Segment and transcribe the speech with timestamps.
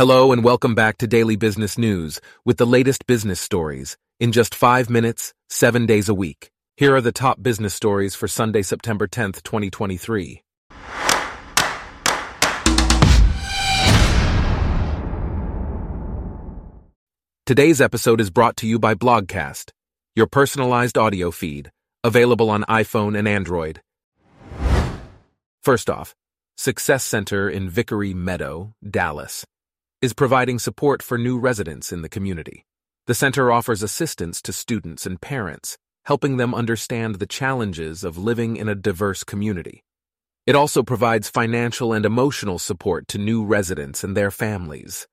[0.00, 4.54] Hello and welcome back to Daily Business News with the latest business stories in just
[4.54, 6.50] five minutes, seven days a week.
[6.78, 10.42] Here are the top business stories for Sunday, September 10th, 2023.
[17.44, 19.72] Today's episode is brought to you by Blogcast,
[20.16, 21.70] your personalized audio feed,
[22.02, 23.82] available on iPhone and Android.
[25.62, 26.14] First off,
[26.56, 29.44] Success Center in Vickery Meadow, Dallas
[30.02, 32.64] is providing support for new residents in the community.
[33.06, 38.56] The center offers assistance to students and parents, helping them understand the challenges of living
[38.56, 39.84] in a diverse community.
[40.46, 45.06] It also provides financial and emotional support to new residents and their families.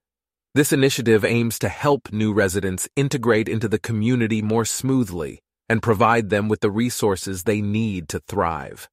[0.56, 6.30] This initiative aims to help new residents integrate into the community more smoothly and provide
[6.30, 8.88] them with the resources they need to thrive.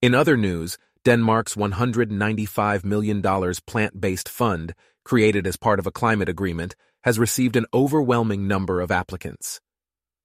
[0.00, 3.22] In other news, Denmark's $195 million
[3.66, 8.80] plant based fund, created as part of a climate agreement, has received an overwhelming number
[8.80, 9.60] of applicants.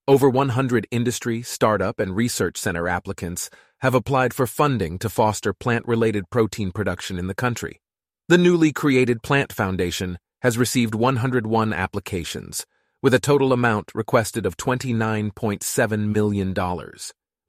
[0.08, 5.86] Over 100 industry, startup, and research center applicants have applied for funding to foster plant
[5.86, 7.82] related protein production in the country.
[8.30, 12.66] The newly created Plant Foundation has received 101 applications,
[13.04, 16.54] with a total amount requested of $29.7 million.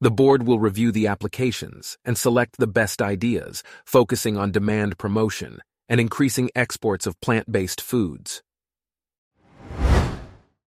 [0.02, 5.60] The board will review the applications and select the best ideas, focusing on demand promotion
[5.90, 8.42] and increasing exports of plant-based foods.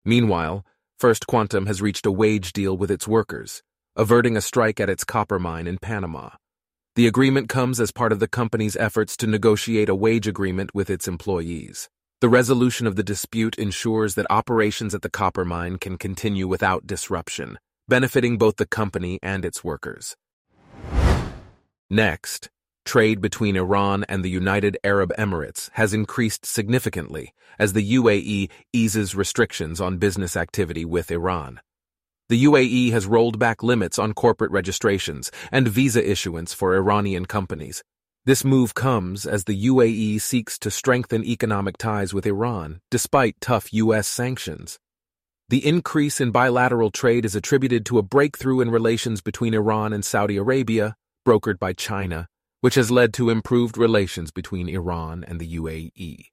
[0.04, 0.64] Meanwhile,
[1.00, 3.64] First Quantum has reached a wage deal with its workers,
[3.96, 6.30] averting a strike at its copper mine in Panama.
[6.96, 10.92] The agreement comes as part of the company's efforts to negotiate a wage agreement with
[10.92, 11.90] its employees.
[12.22, 16.86] The resolution of the dispute ensures that operations at the copper mine can continue without
[16.86, 17.58] disruption,
[17.88, 20.16] benefiting both the company and its workers.
[21.90, 22.50] Next,
[22.84, 29.16] trade between Iran and the United Arab Emirates has increased significantly as the UAE eases
[29.16, 31.60] restrictions on business activity with Iran.
[32.28, 37.84] The UAE has rolled back limits on corporate registrations and visa issuance for Iranian companies.
[38.26, 43.72] This move comes as the UAE seeks to strengthen economic ties with Iran despite tough
[43.74, 44.08] U.S.
[44.08, 44.80] sanctions.
[45.48, 50.04] The increase in bilateral trade is attributed to a breakthrough in relations between Iran and
[50.04, 52.28] Saudi Arabia, brokered by China,
[52.62, 56.32] which has led to improved relations between Iran and the UAE.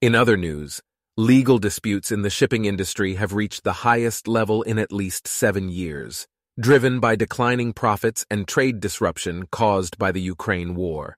[0.00, 0.80] In other news,
[1.16, 5.68] legal disputes in the shipping industry have reached the highest level in at least seven
[5.68, 6.26] years,
[6.58, 11.16] driven by declining profits and trade disruption caused by the Ukraine war.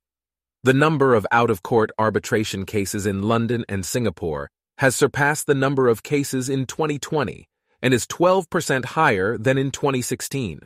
[0.65, 5.55] The number of out of court arbitration cases in London and Singapore has surpassed the
[5.55, 7.47] number of cases in 2020
[7.83, 10.61] and is 12% higher than in 2016.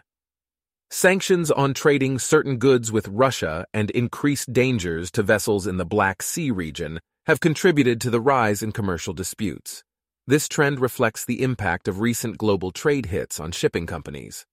[0.88, 6.22] Sanctions on trading certain goods with Russia and increased dangers to vessels in the Black
[6.22, 9.82] Sea region have contributed to the rise in commercial disputes.
[10.28, 14.46] This trend reflects the impact of recent global trade hits on shipping companies.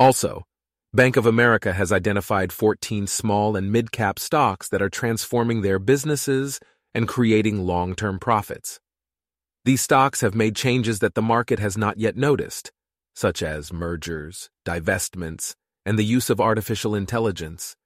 [0.00, 0.44] Also,
[0.94, 6.58] Bank of America has identified 14 small and mid-cap stocks that are transforming their businesses
[6.94, 8.80] and creating long-term profits.
[9.64, 12.72] These stocks have made changes that the market has not yet noticed,
[13.14, 15.54] such as mergers, divestments,
[15.86, 17.76] and the use of artificial intelligence.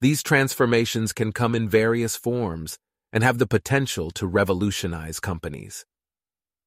[0.00, 2.78] These transformations can come in various forms
[3.12, 5.84] and have the potential to revolutionize companies.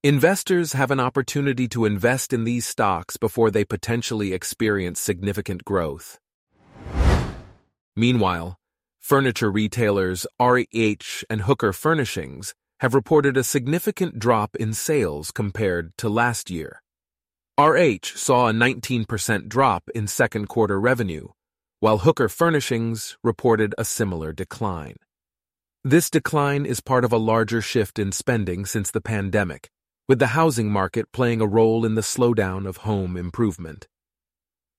[0.04, 6.20] Investors have an opportunity to invest in these stocks before they potentially experience significant growth.
[7.96, 8.58] Meanwhile,
[9.04, 16.08] Furniture retailers RH and Hooker Furnishings have reported a significant drop in sales compared to
[16.08, 16.82] last year.
[17.60, 21.28] RH saw a 19% drop in second quarter revenue,
[21.82, 24.96] while Hooker Furnishings reported a similar decline.
[25.84, 29.70] This decline is part of a larger shift in spending since the pandemic,
[30.08, 33.86] with the housing market playing a role in the slowdown of home improvement.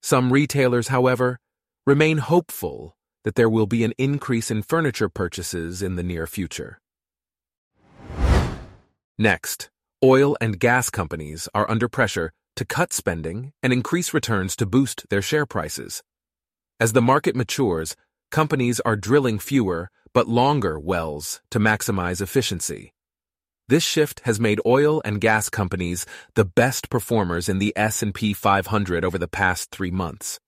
[0.01, 1.37] Some retailers, however,
[1.85, 2.94] remain hopeful
[3.25, 6.79] that there will be an increase in furniture purchases in the near future.
[9.17, 9.69] Next,
[10.03, 15.05] oil and gas companies are under pressure to cut spending and increase returns to boost
[15.09, 16.03] their share prices.
[16.79, 17.95] As the market matures,
[18.31, 22.93] companies are drilling fewer but longer wells to maximize efficiency.
[23.67, 26.05] This shift has made oil and gas companies
[26.35, 30.39] the best performers in the S&P 500 over the past 3 months.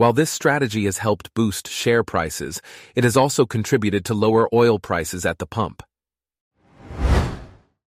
[0.00, 2.62] While this strategy has helped boost share prices,
[2.94, 5.82] it has also contributed to lower oil prices at the pump.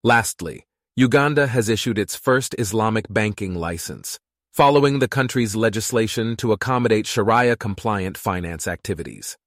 [0.02, 0.66] Lastly,
[0.96, 4.18] Uganda has issued its first Islamic banking license,
[4.52, 9.38] following the country's legislation to accommodate Sharia compliant finance activities.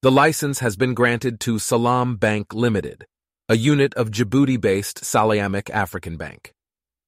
[0.00, 3.04] The license has been granted to Salam Bank Limited,
[3.50, 6.54] a unit of Djibouti-based Saliamic African Bank.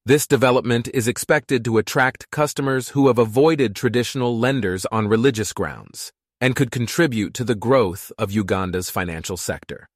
[0.08, 6.12] This development is expected to attract customers who have avoided traditional lenders on religious grounds
[6.40, 9.87] and could contribute to the growth of Uganda's financial sector.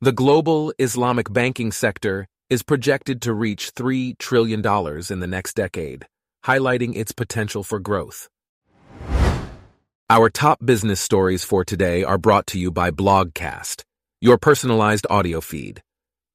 [0.00, 6.04] The global Islamic banking sector is projected to reach $3 trillion in the next decade,
[6.44, 8.28] highlighting its potential for growth.
[10.10, 13.84] Our top business stories for today are brought to you by Blogcast,
[14.20, 15.80] your personalized audio feed.